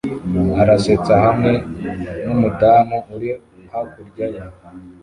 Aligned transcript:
arasetsa 0.61 1.13
hamwe 1.25 1.51
numudamu 2.23 2.97
uri 3.15 3.29
hakurya 3.71 4.27
ye 4.33 4.41